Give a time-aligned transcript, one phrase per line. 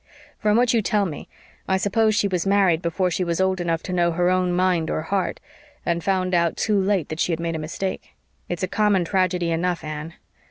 [0.39, 1.29] "From what you tell me
[1.67, 4.89] I suppose she was married before she was old enough to know her own mind
[4.89, 5.39] or heart,
[5.85, 8.15] and found out too late that she had made a mistake.
[8.49, 10.15] It's a common tragedy enough, Anne.